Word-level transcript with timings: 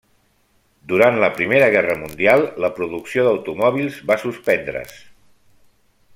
Durant 0.93 1.17
la 1.23 1.29
Primera 1.35 1.67
Guerra 1.75 1.97
Mundial 1.99 2.47
la 2.65 2.73
producció 2.79 3.27
d'automòbils 3.29 4.01
va 4.13 4.19
suspendre's. 4.27 4.97